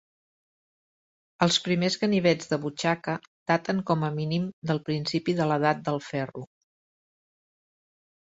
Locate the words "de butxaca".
2.53-3.15